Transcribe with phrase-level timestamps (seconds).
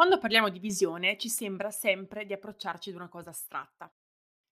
[0.00, 3.94] Quando parliamo di visione ci sembra sempre di approcciarci ad una cosa astratta.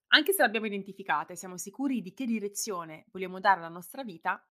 [0.08, 4.46] Anche se l'abbiamo identificata e siamo sicuri di che direzione vogliamo dare alla nostra vita,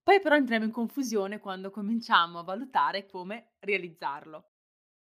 [0.00, 4.50] poi però entriamo in confusione quando cominciamo a valutare come realizzarlo.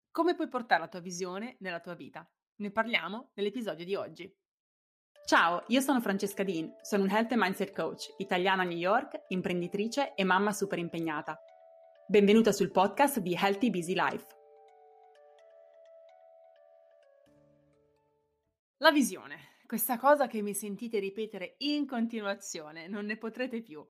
[0.09, 2.25] Come puoi portare la tua visione nella tua vita?
[2.59, 4.33] Ne parliamo nell'episodio di oggi.
[5.25, 9.25] Ciao, io sono Francesca Dean, sono un Health and Mindset Coach, italiana a New York,
[9.27, 11.37] imprenditrice e mamma super impegnata.
[12.07, 14.38] Benvenuta sul podcast di Healthy Busy Life.
[18.81, 23.85] La visione, questa cosa che mi sentite ripetere in continuazione, non ne potrete più.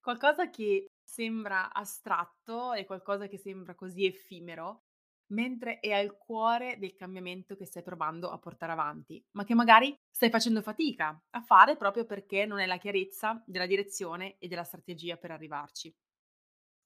[0.00, 4.84] Qualcosa che sembra astratto e qualcosa che sembra così effimero,
[5.32, 9.94] mentre è al cuore del cambiamento che stai provando a portare avanti, ma che magari
[10.10, 14.64] stai facendo fatica a fare proprio perché non hai la chiarezza della direzione e della
[14.64, 15.94] strategia per arrivarci.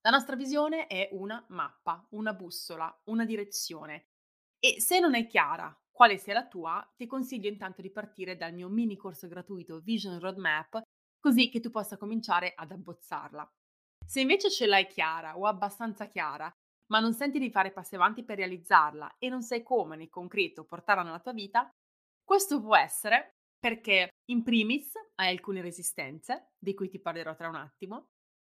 [0.00, 4.08] La nostra visione è una mappa, una bussola, una direzione.
[4.58, 8.52] E se non è chiara quale sia la tua, ti consiglio intanto di partire dal
[8.52, 10.82] mio mini corso gratuito Vision Roadmap,
[11.18, 13.50] così che tu possa cominciare ad abbozzarla.
[14.06, 16.52] Se invece ce l'hai chiara o abbastanza chiara,
[16.88, 20.66] ma non senti di fare passi avanti per realizzarla e non sai come nel concreto
[20.66, 21.66] portarla nella tua vita,
[22.22, 27.54] questo può essere perché in primis hai alcune resistenze, di cui ti parlerò tra un
[27.54, 28.08] attimo,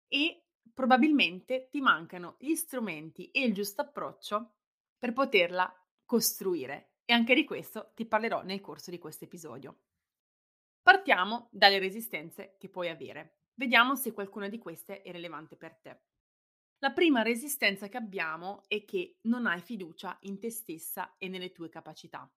[0.09, 4.55] e probabilmente ti mancano gli strumenti e il giusto approccio
[4.97, 5.73] per poterla
[6.03, 9.77] costruire e anche di questo ti parlerò nel corso di questo episodio.
[10.81, 13.43] Partiamo dalle resistenze che puoi avere.
[13.53, 16.01] Vediamo se qualcuna di queste è rilevante per te.
[16.79, 21.53] La prima resistenza che abbiamo è che non hai fiducia in te stessa e nelle
[21.53, 22.29] tue capacità.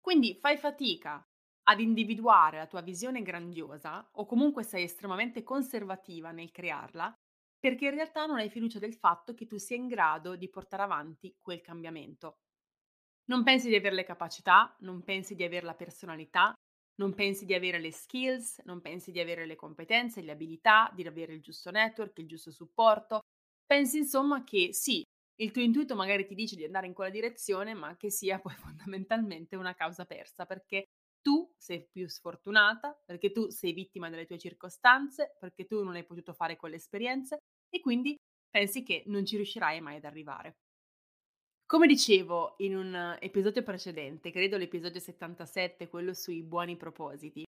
[0.00, 1.28] Quindi fai fatica
[1.64, 7.12] ad individuare la tua visione grandiosa o comunque sei estremamente conservativa nel crearla
[7.58, 10.82] perché in realtà non hai fiducia del fatto che tu sia in grado di portare
[10.82, 12.41] avanti quel cambiamento.
[13.26, 16.52] Non pensi di avere le capacità, non pensi di avere la personalità,
[16.96, 21.06] non pensi di avere le skills, non pensi di avere le competenze, le abilità, di
[21.06, 23.20] avere il giusto network, il giusto supporto.
[23.64, 25.02] Pensi insomma che sì,
[25.40, 28.54] il tuo intuito magari ti dice di andare in quella direzione, ma che sia poi
[28.56, 30.84] fondamentalmente una causa persa, perché
[31.22, 36.04] tu sei più sfortunata, perché tu sei vittima delle tue circostanze, perché tu non hai
[36.04, 37.38] potuto fare quelle esperienze
[37.70, 38.16] e quindi
[38.50, 40.56] pensi che non ci riuscirai mai ad arrivare.
[41.72, 47.44] Come dicevo in un episodio precedente, credo l'episodio 77, quello sui buoni propositi,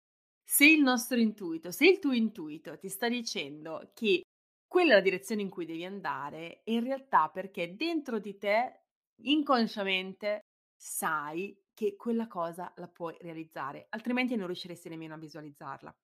[0.43, 4.23] se il nostro intuito, se il tuo intuito ti sta dicendo che
[4.67, 8.81] quella è la direzione in cui devi andare, è in realtà perché dentro di te,
[9.21, 10.41] inconsciamente,
[10.75, 15.95] sai che quella cosa la puoi realizzare, altrimenti non riusciresti nemmeno a visualizzarla.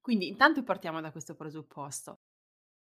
[0.00, 2.16] Quindi intanto partiamo da questo presupposto.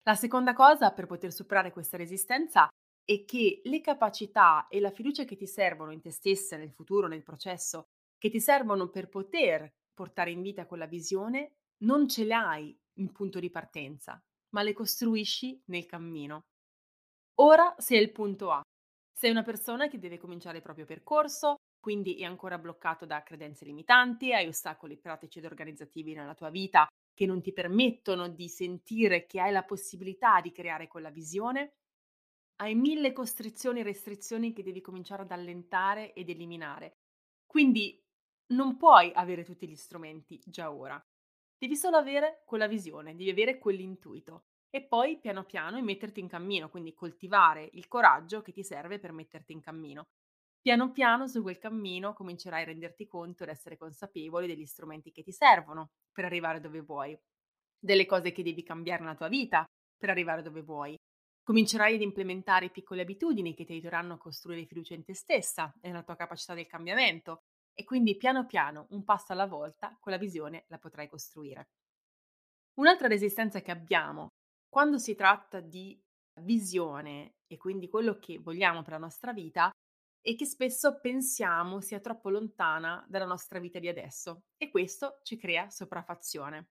[0.03, 2.67] La seconda cosa per poter superare questa resistenza
[3.05, 7.07] e che le capacità e la fiducia che ti servono in te stessa, nel futuro,
[7.07, 12.33] nel processo, che ti servono per poter portare in vita quella visione, non ce le
[12.33, 16.41] hai in punto di partenza, ma le costruisci nel cammino.
[17.35, 18.61] Ora sei il punto A.
[19.13, 23.65] Sei una persona che deve cominciare il proprio percorso, quindi è ancora bloccato da credenze
[23.65, 29.25] limitanti, hai ostacoli pratici ed organizzativi nella tua vita che non ti permettono di sentire
[29.25, 31.75] che hai la possibilità di creare quella visione
[32.57, 36.97] hai mille costrizioni e restrizioni che devi cominciare ad allentare ed eliminare.
[37.45, 38.01] Quindi
[38.53, 41.01] non puoi avere tutti gli strumenti già ora.
[41.57, 46.69] Devi solo avere quella visione, devi avere quell'intuito e poi piano piano metterti in cammino,
[46.69, 50.03] quindi coltivare il coraggio che ti serve per metterti in cammino.
[50.61, 55.23] Piano piano su quel cammino comincerai a renderti conto ed essere consapevole degli strumenti che
[55.23, 57.17] ti servono per arrivare dove vuoi,
[57.79, 59.63] delle cose che devi cambiare nella tua vita
[59.97, 60.95] per arrivare dove vuoi,
[61.45, 65.89] Comincerai ad implementare piccole abitudini che ti aiuteranno a costruire fiducia in te stessa e
[65.89, 67.43] nella tua capacità del cambiamento
[67.75, 71.67] e quindi piano piano, un passo alla volta, quella visione la potrai costruire.
[72.79, 74.29] Un'altra resistenza che abbiamo
[74.67, 76.01] quando si tratta di
[76.41, 79.69] visione e quindi quello che vogliamo per la nostra vita
[80.19, 85.37] è che spesso pensiamo sia troppo lontana dalla nostra vita di adesso e questo ci
[85.37, 86.69] crea sopraffazione.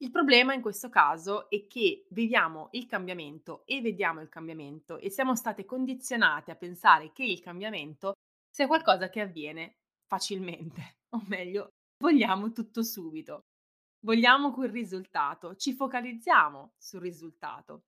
[0.00, 5.10] Il problema in questo caso è che viviamo il cambiamento e vediamo il cambiamento e
[5.10, 8.12] siamo state condizionate a pensare che il cambiamento
[8.48, 13.40] sia qualcosa che avviene facilmente, o meglio, vogliamo tutto subito.
[14.04, 17.82] Vogliamo quel risultato, ci focalizziamo sul risultato.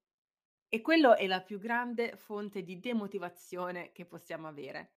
[0.69, 4.95] E quello è la più grande fonte di demotivazione che possiamo avere.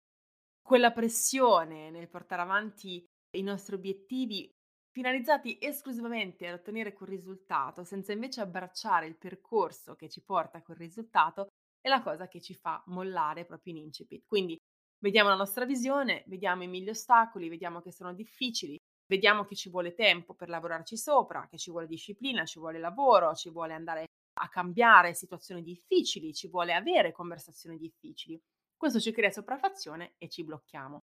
[0.63, 3.05] Quella pressione nel portare avanti
[3.37, 4.49] i nostri obiettivi
[4.91, 10.63] finalizzati esclusivamente ad ottenere quel risultato, senza invece abbracciare il percorso che ci porta a
[10.63, 11.49] quel risultato,
[11.81, 14.25] è la cosa che ci fa mollare proprio in incipit.
[14.27, 14.59] Quindi
[15.03, 18.77] Vediamo la nostra visione, vediamo i mille ostacoli, vediamo che sono difficili,
[19.07, 23.35] vediamo che ci vuole tempo per lavorarci sopra, che ci vuole disciplina, ci vuole lavoro,
[23.35, 24.05] ci vuole andare
[24.41, 28.39] a cambiare situazioni difficili, ci vuole avere conversazioni difficili.
[28.77, 31.01] Questo ci crea sopraffazione e ci blocchiamo.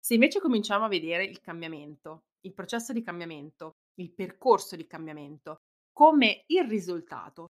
[0.00, 5.58] Se invece cominciamo a vedere il cambiamento, il processo di cambiamento, il percorso di cambiamento
[5.92, 7.46] come il risultato,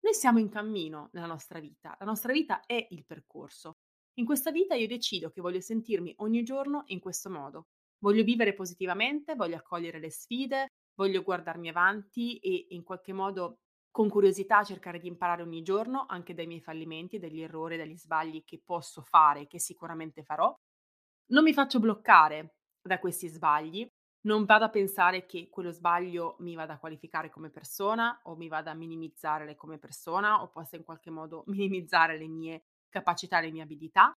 [0.00, 3.74] noi siamo in cammino nella nostra vita, la nostra vita è il percorso.
[4.14, 7.66] In questa vita io decido che voglio sentirmi ogni giorno in questo modo.
[7.98, 13.58] Voglio vivere positivamente, voglio accogliere le sfide, voglio guardarmi avanti e in qualche modo
[13.90, 18.42] con curiosità cercare di imparare ogni giorno anche dai miei fallimenti, dagli errori, dagli sbagli
[18.44, 20.54] che posso fare, che sicuramente farò.
[21.30, 23.88] Non mi faccio bloccare da questi sbagli,
[24.22, 28.48] non vado a pensare che quello sbaglio mi vada a qualificare come persona o mi
[28.48, 33.52] vada a minimizzare come persona o possa in qualche modo minimizzare le mie capacità, le
[33.52, 34.12] mie abilità,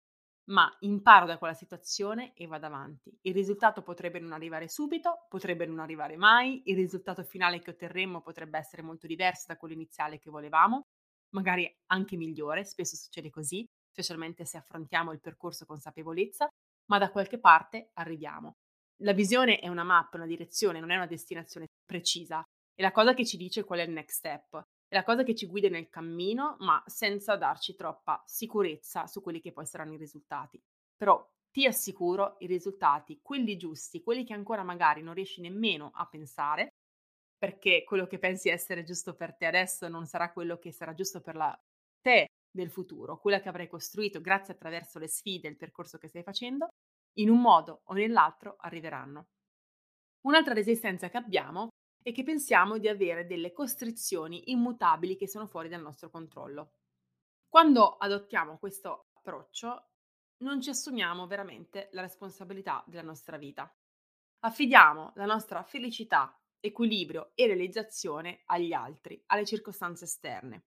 [0.51, 3.15] ma imparo da quella situazione e vado avanti.
[3.21, 8.23] Il risultato potrebbe non arrivare subito, potrebbe non arrivare mai, il risultato finale che otterremo
[8.23, 10.87] potrebbe essere molto diverso da quello iniziale che volevamo,
[11.35, 16.49] magari anche migliore, spesso succede così, specialmente se affrontiamo il percorso consapevolezza,
[16.87, 18.57] ma da qualche parte arriviamo.
[19.03, 22.43] La visione è una mappa, una direzione, non è una destinazione precisa.
[22.75, 24.63] È la cosa che ci dice qual è il next step.
[24.87, 29.41] È la cosa che ci guida nel cammino, ma senza darci troppa sicurezza su quelli
[29.41, 30.63] che poi saranno i risultati.
[30.97, 36.07] Però ti assicuro i risultati, quelli giusti, quelli che ancora magari non riesci nemmeno a
[36.07, 36.75] pensare,
[37.37, 41.21] perché quello che pensi essere giusto per te adesso non sarà quello che sarà giusto
[41.21, 41.59] per la
[42.01, 46.09] te del futuro, quella che avrai costruito grazie attraverso le sfide e il percorso che
[46.09, 46.69] stai facendo,
[47.19, 49.29] in un modo o nell'altro arriveranno.
[50.27, 51.69] Un'altra resistenza che abbiamo
[52.03, 56.75] è che pensiamo di avere delle costrizioni immutabili che sono fuori dal nostro controllo.
[57.49, 59.91] Quando adottiamo questo approccio
[60.39, 63.73] non ci assumiamo veramente la responsabilità della nostra vita.
[64.41, 70.65] Affidiamo la nostra felicità, equilibrio e realizzazione agli altri, alle circostanze esterne.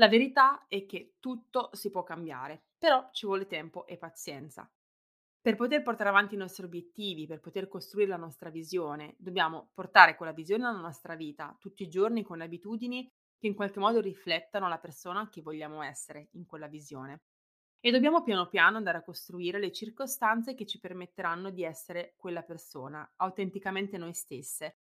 [0.00, 4.66] La verità è che tutto si può cambiare, però ci vuole tempo e pazienza.
[5.42, 10.16] Per poter portare avanti i nostri obiettivi, per poter costruire la nostra visione, dobbiamo portare
[10.16, 13.06] quella visione nella nostra vita tutti i giorni con abitudini
[13.38, 17.24] che in qualche modo riflettano la persona che vogliamo essere in quella visione.
[17.78, 22.42] E dobbiamo piano piano andare a costruire le circostanze che ci permetteranno di essere quella
[22.42, 24.78] persona, autenticamente noi stesse,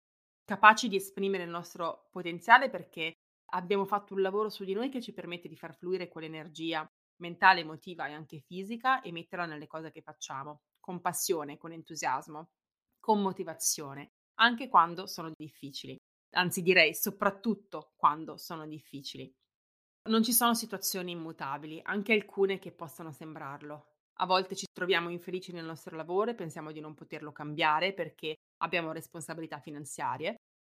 [0.44, 3.14] capaci di esprimere il nostro potenziale perché
[3.54, 6.86] abbiamo fatto un lavoro su di noi che ci permette di far fluire quell'energia
[7.18, 12.50] mentale, emotiva e anche fisica e metterla nelle cose che facciamo, con passione, con entusiasmo,
[13.00, 15.96] con motivazione, anche quando sono difficili.
[16.36, 19.32] Anzi direi soprattutto quando sono difficili.
[20.10, 23.92] Non ci sono situazioni immutabili, anche alcune che possano sembrarlo.
[24.18, 28.36] A volte ci troviamo infelici nel nostro lavoro e pensiamo di non poterlo cambiare perché
[28.58, 30.36] abbiamo responsabilità finanziarie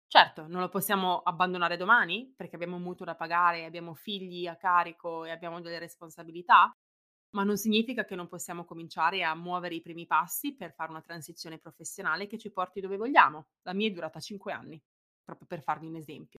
[0.08, 4.56] Certo, non lo possiamo abbandonare domani perché abbiamo un mutuo da pagare, abbiamo figli a
[4.56, 6.70] carico e abbiamo delle responsabilità,
[7.30, 11.02] ma non significa che non possiamo cominciare a muovere i primi passi per fare una
[11.02, 13.48] transizione professionale che ci porti dove vogliamo.
[13.62, 14.80] La mia è durata 5 anni,
[15.24, 16.38] proprio per farvi un esempio.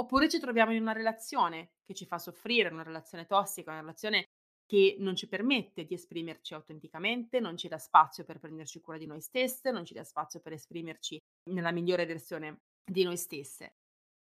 [0.00, 4.26] Oppure ci troviamo in una relazione che ci fa soffrire, una relazione tossica, una relazione
[4.66, 9.06] che non ci permette di esprimerci autenticamente, non ci dà spazio per prenderci cura di
[9.06, 11.18] noi stesse, non ci dà spazio per esprimerci
[11.50, 13.76] nella migliore versione di noi stesse.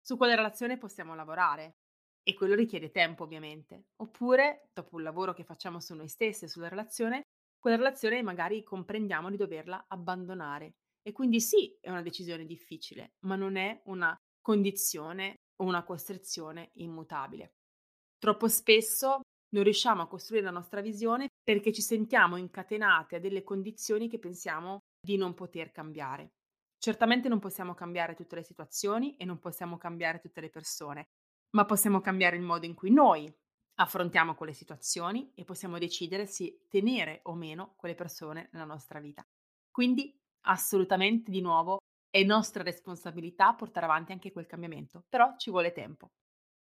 [0.01, 1.77] Su quale relazione possiamo lavorare
[2.23, 3.87] e quello richiede tempo ovviamente.
[3.97, 7.23] Oppure, dopo un lavoro che facciamo su noi stesse, sulla relazione,
[7.59, 10.75] quella relazione magari comprendiamo di doverla abbandonare.
[11.01, 16.71] E quindi sì, è una decisione difficile, ma non è una condizione o una costrizione
[16.75, 17.55] immutabile.
[18.17, 19.21] Troppo spesso
[19.53, 24.19] non riusciamo a costruire la nostra visione perché ci sentiamo incatenate a delle condizioni che
[24.19, 26.31] pensiamo di non poter cambiare.
[26.83, 31.07] Certamente non possiamo cambiare tutte le situazioni e non possiamo cambiare tutte le persone,
[31.51, 33.33] ma possiamo cambiare il modo in cui noi
[33.75, 39.25] affrontiamo quelle situazioni e possiamo decidere se tenere o meno quelle persone nella nostra vita.
[39.71, 41.77] Quindi assolutamente di nuovo
[42.09, 46.11] è nostra responsabilità portare avanti anche quel cambiamento, però ci vuole tempo.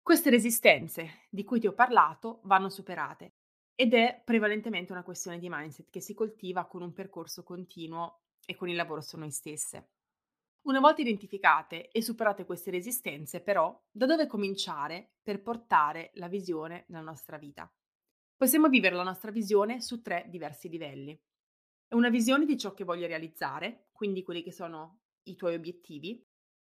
[0.02, 3.32] Queste resistenze di cui ti ho parlato vanno superate
[3.74, 8.54] ed è prevalentemente una questione di mindset che si coltiva con un percorso continuo e
[8.56, 9.88] con il lavoro su noi stesse.
[10.62, 16.84] Una volta identificate e superate queste resistenze, però, da dove cominciare per portare la visione
[16.88, 17.68] nella nostra vita?
[18.36, 21.20] Possiamo vivere la nostra visione su tre diversi livelli.
[21.94, 26.24] Una visione di ciò che voglio realizzare, quindi quelli che sono i tuoi obiettivi,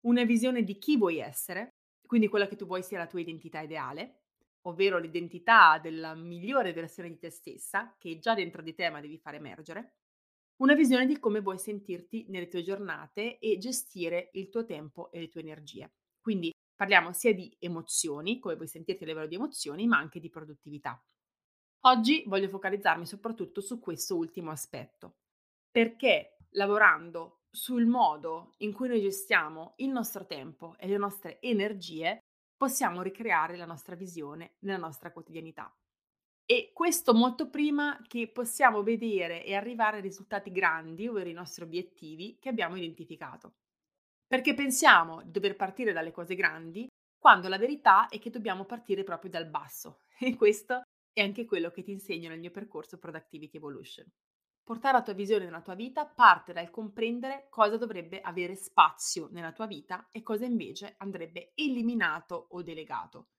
[0.01, 1.75] una visione di chi vuoi essere,
[2.07, 4.23] quindi quella che tu vuoi sia la tua identità ideale,
[4.61, 8.99] ovvero l'identità della migliore versione di te stessa, che è già dentro di te ma
[8.99, 9.97] devi far emergere,
[10.57, 15.19] una visione di come vuoi sentirti nelle tue giornate e gestire il tuo tempo e
[15.19, 15.91] le tue energie.
[16.21, 20.29] Quindi parliamo sia di emozioni, come vuoi sentirti a livello di emozioni, ma anche di
[20.29, 21.01] produttività.
[21.81, 25.17] Oggi voglio focalizzarmi soprattutto su questo ultimo aspetto,
[25.69, 32.19] perché lavorando sul modo in cui noi gestiamo il nostro tempo e le nostre energie,
[32.55, 35.73] possiamo ricreare la nostra visione nella nostra quotidianità.
[36.47, 41.63] E questo molto prima che possiamo vedere e arrivare a risultati grandi, ovvero i nostri
[41.63, 43.55] obiettivi che abbiamo identificato.
[44.27, 46.87] Perché pensiamo di dover partire dalle cose grandi,
[47.17, 50.01] quando la verità è che dobbiamo partire proprio dal basso.
[50.19, 54.05] E questo è anche quello che ti insegno nel mio percorso Productivity Evolution.
[54.63, 59.51] Portare la tua visione nella tua vita parte dal comprendere cosa dovrebbe avere spazio nella
[59.51, 63.29] tua vita e cosa invece andrebbe eliminato o delegato.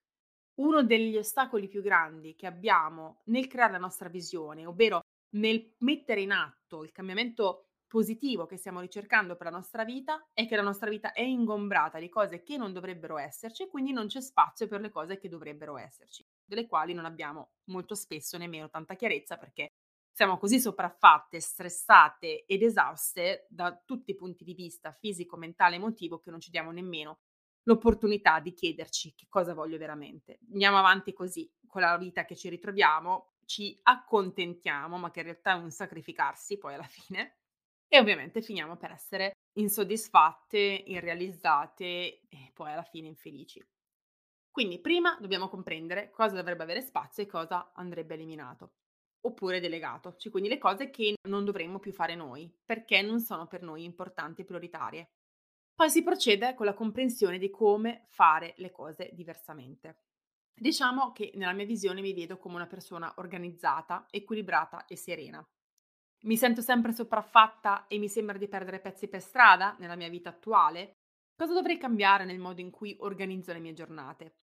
[0.59, 5.01] Uno degli ostacoli più grandi che abbiamo nel creare la nostra visione, ovvero
[5.35, 10.47] nel mettere in atto il cambiamento positivo che stiamo ricercando per la nostra vita, è
[10.47, 14.07] che la nostra vita è ingombrata di cose che non dovrebbero esserci e quindi non
[14.07, 18.69] c'è spazio per le cose che dovrebbero esserci, delle quali non abbiamo molto spesso nemmeno
[18.69, 19.67] tanta chiarezza perché
[20.11, 26.19] siamo così sopraffatte, stressate ed esauste da tutti i punti di vista fisico, mentale, emotivo
[26.19, 27.19] che non ci diamo nemmeno
[27.67, 30.39] l'opportunità di chiederci che cosa voglio veramente.
[30.51, 35.51] Andiamo avanti così con la vita che ci ritroviamo, ci accontentiamo, ma che in realtà
[35.51, 37.37] è un sacrificarsi poi alla fine.
[37.89, 41.85] E ovviamente finiamo per essere insoddisfatte, irrealizzate
[42.27, 43.65] e poi alla fine infelici.
[44.51, 48.73] Quindi prima dobbiamo comprendere cosa dovrebbe avere spazio e cosa andrebbe eliminato
[49.21, 53.45] oppure delegato, cioè quindi le cose che non dovremmo più fare noi, perché non sono
[53.45, 55.09] per noi importanti e prioritarie.
[55.77, 60.05] Poi si procede con la comprensione di come fare le cose diversamente.
[60.51, 65.47] Diciamo che nella mia visione mi vedo come una persona organizzata, equilibrata e serena.
[66.23, 70.29] Mi sento sempre sopraffatta e mi sembra di perdere pezzi per strada nella mia vita
[70.29, 70.93] attuale?
[71.35, 74.37] Cosa dovrei cambiare nel modo in cui organizzo le mie giornate?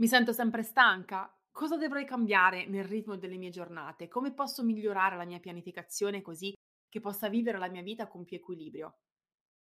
[0.00, 1.32] Mi sento sempre stanca?
[1.52, 4.08] Cosa dovrei cambiare nel ritmo delle mie giornate?
[4.08, 6.52] Come posso migliorare la mia pianificazione così
[6.88, 8.96] che possa vivere la mia vita con più equilibrio?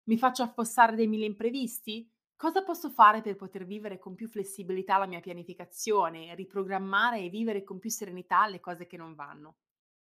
[0.07, 2.07] Mi faccio affossare dei mille imprevisti?
[2.37, 7.63] Cosa posso fare per poter vivere con più flessibilità la mia pianificazione, riprogrammare e vivere
[7.63, 9.57] con più serenità le cose che non vanno?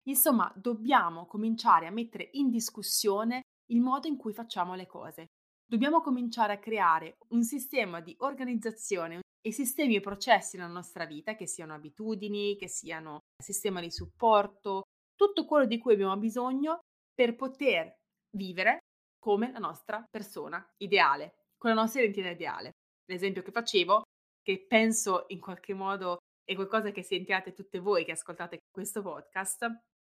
[0.04, 5.26] Insomma, dobbiamo cominciare a mettere in discussione il modo in cui facciamo le cose.
[5.66, 11.36] Dobbiamo cominciare a creare un sistema di organizzazione, e sistemi e processi nella nostra vita,
[11.36, 14.84] che siano abitudini, che siano sistema di supporto,
[15.16, 16.80] tutto quello di cui abbiamo bisogno
[17.14, 17.96] per poter
[18.36, 18.81] vivere
[19.22, 22.72] come la nostra persona ideale, con la nostra identità ideale.
[23.06, 24.02] L'esempio che facevo,
[24.42, 29.70] che penso in qualche modo è qualcosa che sentiate tutte voi che ascoltate questo podcast,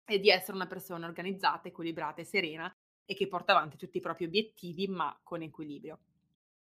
[0.05, 2.73] è di essere una persona organizzata, equilibrata e serena
[3.05, 5.99] e che porta avanti tutti i propri obiettivi, ma con equilibrio.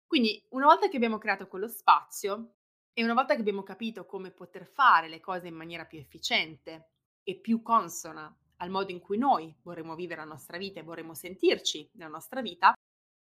[0.07, 2.57] Quindi, una volta che abbiamo creato quello spazio
[2.93, 6.91] e una volta che abbiamo capito come poter fare le cose in maniera più efficiente
[7.23, 11.15] e più consona al modo in cui noi vorremmo vivere la nostra vita e vorremmo
[11.15, 12.73] sentirci nella nostra vita,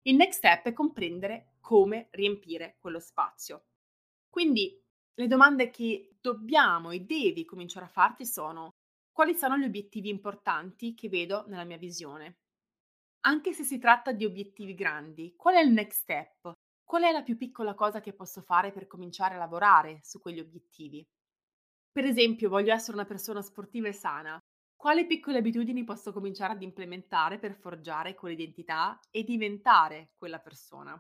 [0.07, 3.65] il next step è comprendere come riempire quello spazio.
[4.29, 4.81] Quindi
[5.15, 8.71] le domande che dobbiamo e devi cominciare a farti sono
[9.13, 12.39] quali sono gli obiettivi importanti che vedo nella mia visione?
[13.27, 16.53] Anche se si tratta di obiettivi grandi, qual è il next step?
[16.85, 20.41] Qual è la più piccola cosa che posso fare per cominciare a lavorare su quegli
[20.41, 21.03] obiettivi?
[21.93, 24.39] Per esempio, voglio essere una persona sportiva e sana.
[24.85, 30.95] Quali piccole abitudini posso cominciare ad implementare per forgiare quell'identità e diventare quella persona?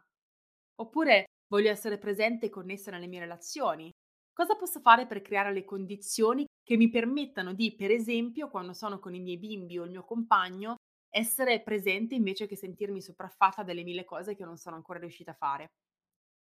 [0.76, 3.90] Oppure voglio essere presente e connessa nelle mie relazioni.
[4.32, 8.98] Cosa posso fare per creare le condizioni che mi permettano di, per esempio, quando sono
[8.98, 10.76] con i miei bimbi o il mio compagno,
[11.10, 15.36] essere presente invece che sentirmi sopraffatta delle mille cose che non sono ancora riuscita a
[15.38, 15.66] fare.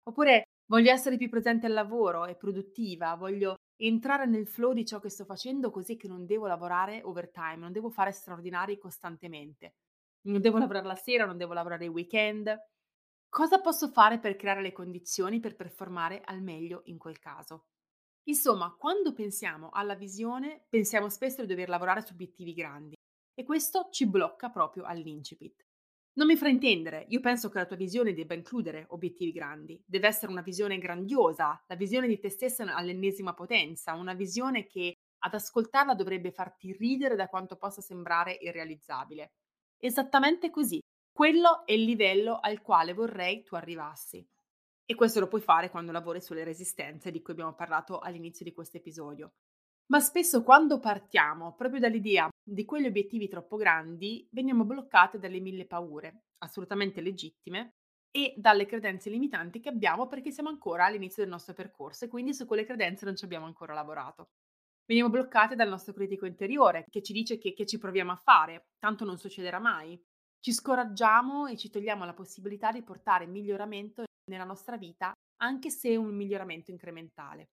[0.09, 5.01] Oppure voglio essere più presente al lavoro e produttiva, voglio entrare nel flow di ciò
[5.01, 9.77] che sto facendo così che non devo lavorare overtime, non devo fare straordinari costantemente.
[10.23, 12.55] Non devo lavorare la sera, non devo lavorare il weekend.
[13.29, 17.67] Cosa posso fare per creare le condizioni per performare al meglio in quel caso?
[18.29, 22.95] Insomma, quando pensiamo alla visione, pensiamo spesso di dover lavorare su obiettivi grandi
[23.35, 25.68] e questo ci blocca proprio all'incipit.
[26.19, 30.33] Non mi fraintendere, io penso che la tua visione debba includere obiettivi grandi, deve essere
[30.33, 35.95] una visione grandiosa, la visione di te stessa all'ennesima potenza, una visione che ad ascoltarla
[35.95, 39.31] dovrebbe farti ridere da quanto possa sembrare irrealizzabile.
[39.79, 40.81] Esattamente così,
[41.13, 44.27] quello è il livello al quale vorrei tu arrivassi.
[44.87, 48.53] E questo lo puoi fare quando lavori sulle resistenze di cui abbiamo parlato all'inizio di
[48.53, 49.35] questo episodio.
[49.93, 55.67] Ma spesso quando partiamo proprio dall'idea di quegli obiettivi troppo grandi, veniamo bloccate dalle mille
[55.67, 57.75] paure, assolutamente legittime,
[58.11, 62.33] e dalle credenze limitanti che abbiamo perché siamo ancora all'inizio del nostro percorso e quindi
[62.33, 64.31] su quelle credenze non ci abbiamo ancora lavorato.
[64.87, 68.69] Veniamo bloccate dal nostro critico interiore che ci dice che, che ci proviamo a fare,
[68.79, 70.01] tanto non succederà mai.
[70.41, 75.13] Ci scoraggiamo e ci togliamo la possibilità di portare miglioramento nella nostra vita,
[75.43, 77.51] anche se un miglioramento incrementale.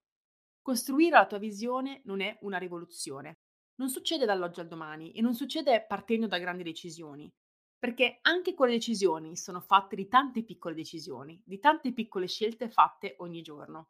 [0.62, 3.36] Costruire la tua visione non è una rivoluzione.
[3.76, 7.32] Non succede dall'oggi al domani e non succede partendo da grandi decisioni,
[7.78, 13.16] perché anche quelle decisioni sono fatte di tante piccole decisioni, di tante piccole scelte fatte
[13.20, 13.90] ogni giorno.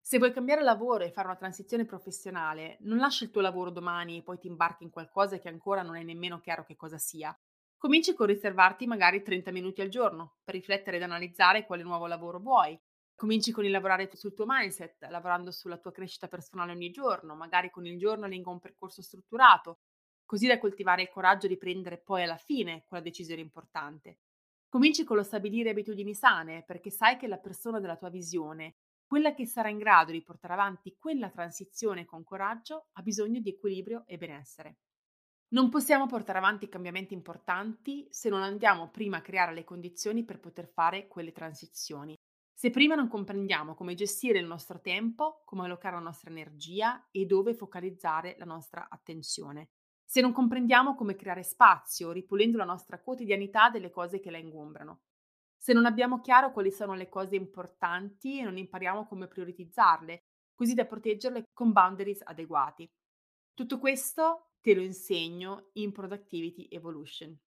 [0.00, 4.18] Se vuoi cambiare lavoro e fare una transizione professionale, non lasci il tuo lavoro domani
[4.18, 7.36] e poi ti imbarchi in qualcosa che ancora non è nemmeno chiaro che cosa sia,
[7.80, 12.40] Cominci con riservarti magari 30 minuti al giorno per riflettere ed analizzare quale nuovo lavoro
[12.40, 12.76] vuoi.
[13.18, 17.68] Cominci con il lavorare sul tuo mindset, lavorando sulla tua crescita personale ogni giorno, magari
[17.68, 19.80] con il journaling o un percorso strutturato,
[20.24, 24.20] così da coltivare il coraggio di prendere poi alla fine quella decisione importante.
[24.68, 29.34] Cominci con lo stabilire abitudini sane, perché sai che la persona della tua visione, quella
[29.34, 34.04] che sarà in grado di portare avanti quella transizione con coraggio, ha bisogno di equilibrio
[34.06, 34.76] e benessere.
[35.54, 40.38] Non possiamo portare avanti cambiamenti importanti se non andiamo prima a creare le condizioni per
[40.38, 42.17] poter fare quelle transizioni.
[42.60, 47.24] Se prima non comprendiamo come gestire il nostro tempo, come allocare la nostra energia e
[47.24, 49.68] dove focalizzare la nostra attenzione.
[50.04, 55.02] Se non comprendiamo come creare spazio, ripulendo la nostra quotidianità delle cose che la ingombrano.
[55.56, 60.74] Se non abbiamo chiaro quali sono le cose importanti e non impariamo come prioritizzarle, così
[60.74, 62.90] da proteggerle con boundaries adeguati.
[63.54, 67.38] Tutto questo te lo insegno in Productivity Evolution.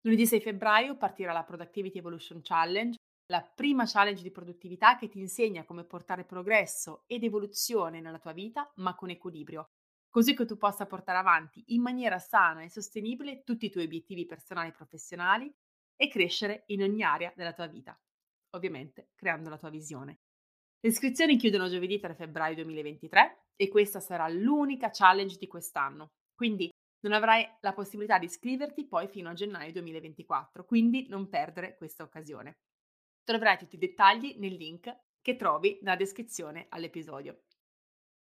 [0.00, 2.96] Lunedì 6 febbraio partirà la Productivity Evolution Challenge,
[3.30, 8.32] la prima challenge di produttività che ti insegna come portare progresso ed evoluzione nella tua
[8.32, 9.70] vita, ma con equilibrio,
[10.08, 14.26] così che tu possa portare avanti in maniera sana e sostenibile tutti i tuoi obiettivi
[14.26, 15.54] personali e professionali
[15.94, 17.96] e crescere in ogni area della tua vita,
[18.56, 20.18] ovviamente creando la tua visione.
[20.80, 26.14] Le iscrizioni chiudono giovedì 3 febbraio 2023 e questa sarà l'unica challenge di quest'anno.
[26.34, 26.68] Quindi
[27.02, 32.02] non avrai la possibilità di iscriverti poi fino a gennaio 2024, quindi non perdere questa
[32.02, 32.56] occasione.
[33.30, 37.42] Troverai tutti i dettagli nel link che trovi nella descrizione all'episodio.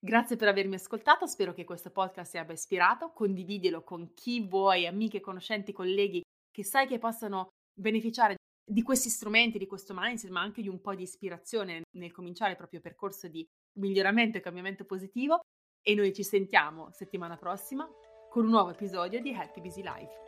[0.01, 4.85] Grazie per avermi ascoltato, spero che questo podcast ti abbia ispirato, condividilo con chi vuoi,
[4.85, 8.35] amiche, conoscenti, colleghi che sai che possano beneficiare
[8.69, 12.51] di questi strumenti, di questo mindset, ma anche di un po' di ispirazione nel cominciare
[12.51, 13.47] il proprio percorso di
[13.79, 15.39] miglioramento e cambiamento positivo.
[15.85, 17.89] E noi ci sentiamo settimana prossima
[18.29, 20.26] con un nuovo episodio di Happy Busy Life.